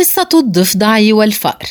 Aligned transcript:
قصة 0.00 0.28
الضفدع 0.34 1.14
والفأر 1.14 1.66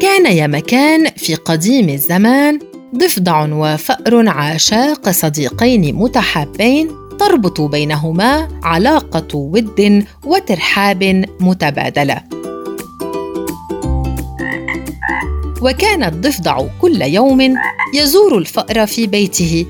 كان 0.00 0.26
يا 0.26 0.46
مكان 0.46 1.10
في 1.16 1.34
قديم 1.34 1.88
الزمان 1.88 2.58
ضفدع 2.96 3.46
وفأر 3.52 4.28
عاشا 4.28 4.94
كصديقين 4.94 5.94
متحابين 5.94 6.90
تربط 7.20 7.60
بينهما 7.60 8.48
علاقة 8.62 9.36
ود 9.36 10.04
وترحاب 10.24 11.24
متبادلة. 11.40 12.22
وكان 15.62 16.04
الضفدع 16.04 16.62
كل 16.80 17.02
يوم 17.02 17.54
يزور 17.94 18.38
الفأر 18.38 18.86
في 18.86 19.06
بيته 19.06 19.66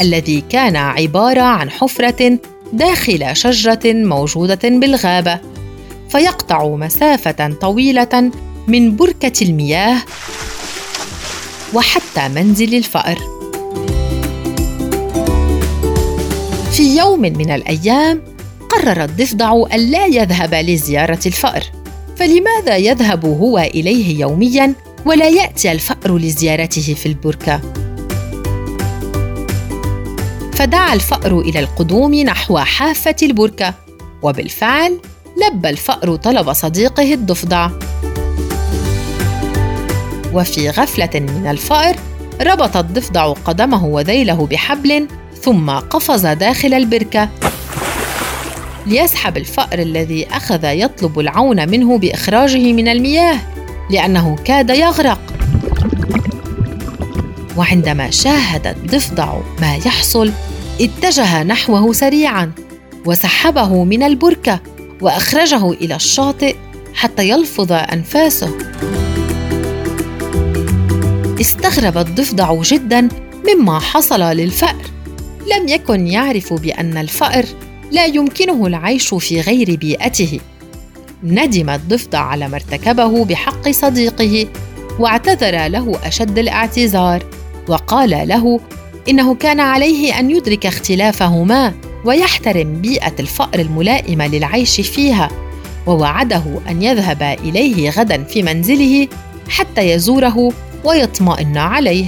الذي 0.00 0.44
كان 0.48 0.76
عبارة 0.76 1.40
عن 1.40 1.70
حفرة 1.70 2.38
داخل 2.72 3.36
شجرة 3.36 3.80
موجودة 3.84 4.60
بالغابة، 4.64 5.40
فيقطع 6.08 6.68
مسافة 6.68 7.48
طويلة 7.60 8.30
من 8.68 8.96
بركة 8.96 9.44
المياه 9.44 9.98
وحتى 11.74 12.28
منزل 12.28 12.74
الفأر. 12.74 13.18
في 16.72 16.96
يوم 16.98 17.20
من 17.20 17.50
الأيام 17.50 18.22
قرر 18.70 19.04
الضفدع 19.04 19.62
ألا 19.74 20.06
يذهب 20.06 20.54
لزيارة 20.54 21.20
الفأر، 21.26 21.64
فلماذا 22.16 22.76
يذهب 22.76 23.24
هو 23.24 23.58
إليه 23.58 24.20
يومياً 24.20 24.74
ولا 25.06 25.28
يأتي 25.28 25.72
الفأر 25.72 26.18
لزيارته 26.18 26.94
في 26.94 27.06
البركة؟ 27.06 27.81
فدعا 30.62 30.94
الفأر 30.94 31.40
إلى 31.40 31.58
القدوم 31.58 32.14
نحو 32.14 32.58
حافة 32.58 33.16
البركة، 33.22 33.74
وبالفعل 34.22 35.00
لبى 35.36 35.70
الفأر 35.70 36.16
طلب 36.16 36.52
صديقه 36.52 37.14
الضفدع. 37.14 37.70
وفي 40.32 40.70
غفلة 40.70 41.10
من 41.14 41.46
الفأر 41.50 41.96
ربط 42.40 42.76
الضفدع 42.76 43.32
قدمه 43.32 43.84
وذيله 43.84 44.46
بحبل 44.46 45.08
ثم 45.42 45.70
قفز 45.70 46.26
داخل 46.26 46.74
البركة 46.74 47.28
ليسحب 48.86 49.36
الفأر 49.36 49.78
الذي 49.78 50.26
أخذ 50.26 50.64
يطلب 50.64 51.18
العون 51.18 51.68
منه 51.68 51.98
بإخراجه 51.98 52.72
من 52.72 52.88
المياه 52.88 53.38
لأنه 53.90 54.36
كاد 54.44 54.70
يغرق 54.70 55.20
وعندما 57.56 58.10
شاهد 58.10 58.66
الضفدع 58.66 59.34
ما 59.60 59.76
يحصل 59.76 60.32
اتجه 60.82 61.42
نحوه 61.42 61.92
سريعا 61.92 62.52
وسحبه 63.06 63.84
من 63.84 64.02
البركة 64.02 64.60
وأخرجه 65.00 65.70
إلى 65.70 65.96
الشاطئ 65.96 66.56
حتى 66.94 67.28
يلفظ 67.28 67.72
أنفاسه. 67.72 68.58
استغرب 71.40 71.98
الضفدع 71.98 72.62
جدا 72.62 73.08
مما 73.48 73.78
حصل 73.78 74.20
للفأر. 74.20 74.86
لم 75.56 75.68
يكن 75.68 76.06
يعرف 76.06 76.52
بأن 76.52 76.96
الفأر 76.96 77.44
لا 77.90 78.06
يمكنه 78.06 78.66
العيش 78.66 79.14
في 79.14 79.40
غير 79.40 79.76
بيئته. 79.76 80.40
ندم 81.24 81.70
الضفدع 81.70 82.20
على 82.20 82.48
ما 82.48 82.56
ارتكبه 82.56 83.24
بحق 83.24 83.70
صديقه 83.70 84.46
واعتذر 84.98 85.66
له 85.68 85.98
أشد 86.04 86.38
الاعتذار 86.38 87.26
وقال 87.68 88.28
له 88.28 88.60
إنه 89.08 89.34
كان 89.34 89.60
عليه 89.60 90.18
أن 90.18 90.30
يدرك 90.30 90.66
اختلافهما 90.66 91.74
ويحترم 92.04 92.74
بيئة 92.74 93.14
الفأر 93.20 93.58
الملائمه 93.58 94.26
للعيش 94.26 94.80
فيها 94.80 95.28
ووعده 95.86 96.44
أن 96.68 96.82
يذهب 96.82 97.22
إليه 97.22 97.90
غدا 97.90 98.24
في 98.24 98.42
منزله 98.42 99.08
حتى 99.48 99.90
يزوره 99.90 100.52
ويطمئن 100.84 101.56
عليه. 101.56 102.06